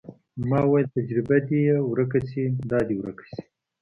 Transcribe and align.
ما 0.49 0.59
وويل 0.65 0.87
تجربه 0.95 1.37
دې 1.47 1.59
يې 1.67 1.77
ورکه 1.89 2.19
سي 2.29 2.43
دا 2.69 2.79
دې 2.87 2.95
ورکه 3.01 3.25
سي. 3.31 3.41